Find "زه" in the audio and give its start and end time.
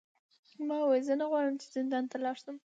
1.09-1.13